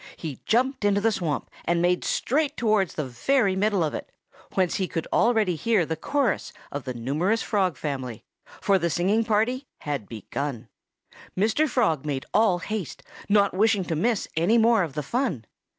He 0.17 0.41
jumped 0.47 0.83
into 0.83 0.99
the 0.99 1.11
swamp 1.11 1.51
and 1.63 1.79
made 1.79 2.03
straight 2.03 2.57
towards 2.57 2.95
the 2.95 3.05
very 3.05 3.55
middle 3.55 3.83
of 3.83 3.93
it, 3.93 4.11
whence 4.55 4.77
he 4.77 4.87
could 4.87 5.07
already 5.13 5.55
hear 5.55 5.85
the 5.85 5.95
chorus 5.95 6.51
of 6.71 6.85
the 6.85 6.95
numerous 6.95 7.43
Frog 7.43 7.77
family; 7.77 8.23
for 8.59 8.79
the 8.79 8.89
singing 8.89 9.23
party 9.23 9.67
had 9.81 10.09
begun. 10.09 10.69
Mr. 11.37 11.69
Frog 11.69 12.03
made 12.03 12.25
all 12.33 12.57
haste, 12.57 13.03
not 13.29 13.53
wishing 13.53 13.83
to 13.83 13.95
miss 13.95 14.27
any 14.35 14.57
more 14.57 14.81
of 14.81 14.93
the 14.93 15.03
fun. 15.03 15.45